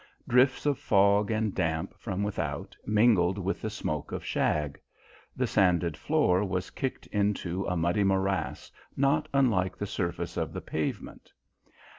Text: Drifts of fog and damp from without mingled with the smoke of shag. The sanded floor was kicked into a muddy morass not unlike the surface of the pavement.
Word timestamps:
Drifts 0.27 0.65
of 0.65 0.79
fog 0.79 1.29
and 1.29 1.53
damp 1.53 1.93
from 1.95 2.23
without 2.23 2.75
mingled 2.87 3.37
with 3.37 3.61
the 3.61 3.69
smoke 3.69 4.11
of 4.11 4.25
shag. 4.25 4.81
The 5.35 5.45
sanded 5.45 5.95
floor 5.95 6.43
was 6.43 6.71
kicked 6.71 7.05
into 7.11 7.65
a 7.67 7.77
muddy 7.77 8.03
morass 8.03 8.71
not 8.97 9.27
unlike 9.31 9.77
the 9.77 9.85
surface 9.85 10.37
of 10.37 10.53
the 10.53 10.61
pavement. 10.61 11.31